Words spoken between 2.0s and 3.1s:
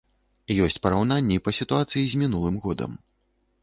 з мінулым годам.